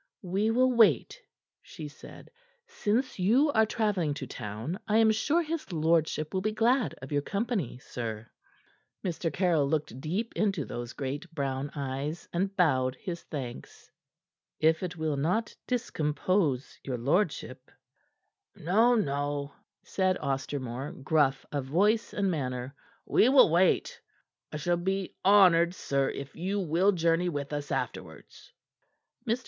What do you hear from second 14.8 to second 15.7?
it will not